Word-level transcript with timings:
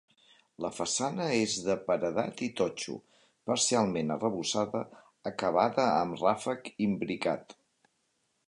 La 0.63 0.69
façana 0.75 1.27
és 1.39 1.57
de 1.65 1.75
paredat 1.89 2.41
i 2.47 2.47
totxo, 2.61 2.95
parcialment 3.51 4.15
arrebossada, 4.17 4.83
acabada 5.33 5.89
amb 5.91 6.21
ràfec 6.25 6.73
imbricat. 6.89 7.59